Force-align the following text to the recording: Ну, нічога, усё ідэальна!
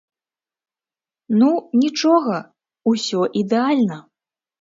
Ну, 1.41 1.49
нічога, 1.81 2.37
усё 2.93 3.21
ідэальна! 3.43 3.99